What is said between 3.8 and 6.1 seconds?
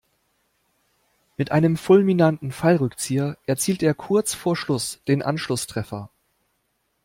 er kurz vor Schluss den Anschlusstreffer.